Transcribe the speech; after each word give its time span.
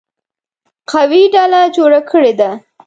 قوي 0.91 1.23
ډله 1.33 1.61
جوړه 1.75 1.99
کړې 2.09 2.33
ده. 2.39 2.51